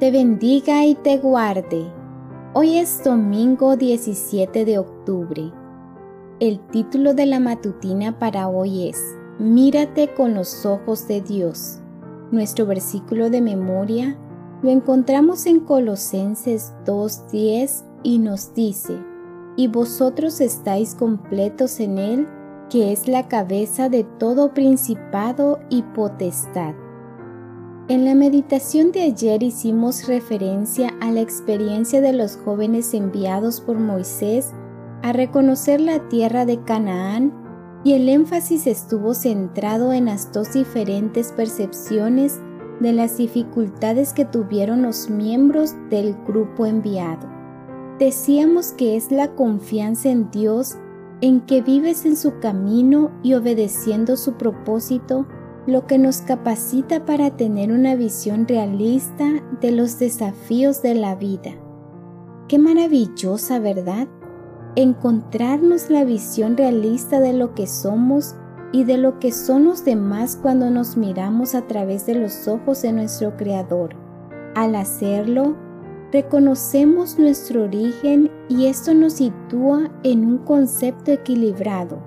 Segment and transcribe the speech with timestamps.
[0.00, 1.84] te bendiga y te guarde.
[2.54, 5.52] Hoy es domingo 17 de octubre.
[6.40, 8.98] El título de la matutina para hoy es
[9.38, 11.80] Mírate con los ojos de Dios.
[12.32, 14.16] Nuestro versículo de memoria
[14.62, 18.96] lo encontramos en Colosenses 2.10 y nos dice,
[19.56, 22.26] y vosotros estáis completos en Él,
[22.70, 26.72] que es la cabeza de todo principado y potestad.
[27.88, 33.78] En la meditación de ayer hicimos referencia a la experiencia de los jóvenes enviados por
[33.78, 34.52] Moisés
[35.02, 37.32] a reconocer la tierra de Canaán
[37.82, 42.40] y el énfasis estuvo centrado en las dos diferentes percepciones
[42.80, 47.28] de las dificultades que tuvieron los miembros del grupo enviado.
[47.98, 50.76] Decíamos que es la confianza en Dios
[51.20, 55.26] en que vives en su camino y obedeciendo su propósito
[55.70, 59.24] lo que nos capacita para tener una visión realista
[59.60, 61.52] de los desafíos de la vida.
[62.48, 64.08] Qué maravillosa, ¿verdad?
[64.76, 68.34] Encontrarnos la visión realista de lo que somos
[68.72, 72.82] y de lo que son los demás cuando nos miramos a través de los ojos
[72.82, 73.94] de nuestro Creador.
[74.54, 75.56] Al hacerlo,
[76.12, 82.02] reconocemos nuestro origen y esto nos sitúa en un concepto equilibrado.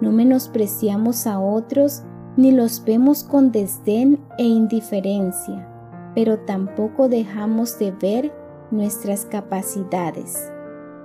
[0.00, 2.02] No menospreciamos a otros
[2.36, 5.66] ni los vemos con desdén e indiferencia,
[6.14, 8.32] pero tampoco dejamos de ver
[8.70, 10.52] nuestras capacidades.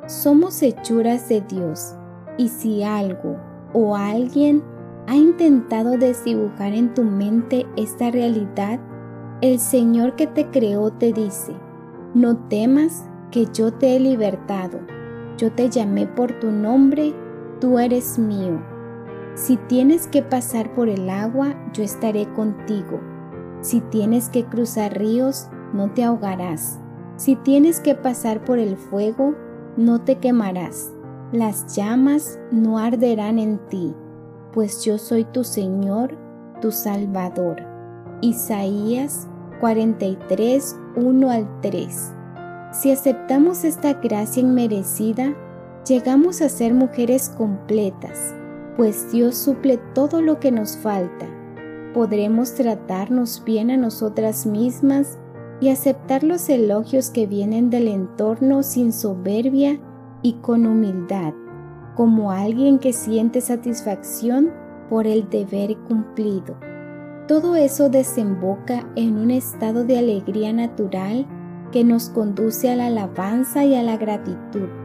[0.08, 1.96] Somos hechuras de Dios
[2.38, 3.38] y si algo
[3.74, 4.62] o alguien
[5.08, 8.80] ha intentado desdibujar en tu mente esta realidad,
[9.42, 11.54] el Señor que te creó te dice,
[12.14, 14.80] no temas que yo te he libertado,
[15.38, 17.16] yo te llamé por tu nombre,
[17.60, 18.71] tú eres mío
[19.36, 23.00] si tienes que pasar por el agua, yo estaré contigo.
[23.62, 26.80] Si tienes que cruzar ríos, no te ahogarás.
[27.16, 29.36] Si tienes que pasar por el fuego,
[29.78, 30.92] no te quemarás.
[31.32, 33.94] Las llamas no arderán en ti,
[34.52, 36.18] pues yo soy tu Señor,
[36.60, 37.64] tu Salvador.
[38.22, 39.30] Isaías
[39.62, 42.14] 43, 1 al 3.
[42.74, 45.34] Si aceptamos esta gracia inmerecida,
[45.88, 48.36] llegamos a ser mujeres completas
[48.76, 51.28] pues Dios suple todo lo que nos falta.
[51.94, 55.20] Podremos tratarnos bien a nosotras mismas
[55.60, 59.80] y aceptar los elogios que vienen del entorno sin soberbia
[60.22, 61.34] y con humildad,
[61.96, 64.52] como alguien que siente satisfacción
[64.90, 66.58] por el deber cumplido.
[67.28, 71.28] Todo eso desemboca en un estado de alegría natural
[71.72, 74.81] que nos conduce a la alabanza y a la gratitud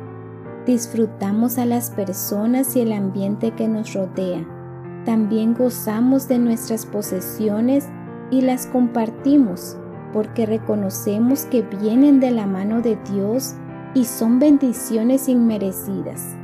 [0.67, 4.45] disfrutamos a las personas y el ambiente que nos rodea.
[5.05, 7.89] También gozamos de nuestras posesiones
[8.31, 9.79] y las compartimos
[10.13, 13.55] porque reconocemos que vienen de la mano de Dios
[13.95, 16.35] y son bendiciones inmerecidas.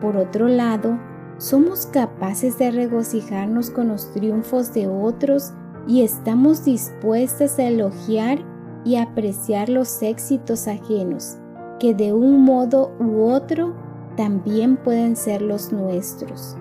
[0.00, 0.98] Por otro lado,
[1.38, 5.52] somos capaces de regocijarnos con los triunfos de otros
[5.86, 8.40] y estamos dispuestas a elogiar
[8.84, 11.38] y apreciar los éxitos ajenos
[11.80, 13.74] que de un modo u otro
[14.16, 16.56] también pueden ser los nuestros.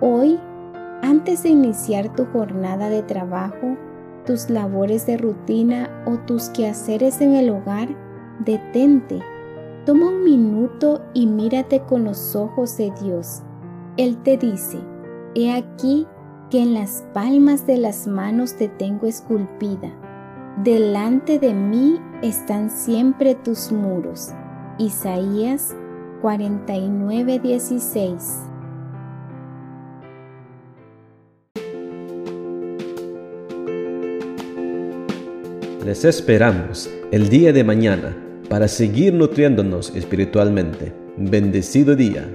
[0.00, 0.38] Hoy,
[1.00, 3.76] antes de iniciar tu jornada de trabajo,
[4.26, 7.88] tus labores de rutina o tus quehaceres en el hogar,
[8.44, 9.20] detente,
[9.86, 13.42] toma un minuto y mírate con los ojos de Dios.
[13.96, 14.78] Él te dice,
[15.36, 16.06] he aquí
[16.50, 19.92] que en las palmas de las manos te tengo esculpida.
[20.64, 24.32] Delante de mí están siempre tus muros.
[24.78, 25.74] Isaías
[26.22, 28.44] 49:16
[35.84, 38.16] Les esperamos el día de mañana
[38.48, 40.92] para seguir nutriéndonos espiritualmente.
[41.16, 42.28] Bendecido día.